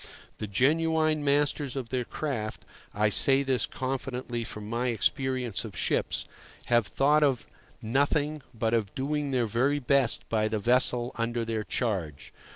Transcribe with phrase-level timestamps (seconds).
[0.39, 7.21] The genuine masters of their craft—I say this confidently from my experience of ships—have thought
[7.21, 7.45] of
[7.83, 12.33] nothing but of doing their very best by the vessel under their charge.